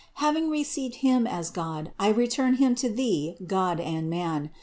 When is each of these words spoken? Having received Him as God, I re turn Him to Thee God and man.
Having 0.15 0.49
received 0.49 0.95
Him 1.05 1.27
as 1.27 1.51
God, 1.51 1.91
I 1.99 2.07
re 2.09 2.25
turn 2.27 2.55
Him 2.55 2.73
to 2.73 2.89
Thee 2.89 3.35
God 3.45 3.79
and 3.79 4.09
man. 4.09 4.49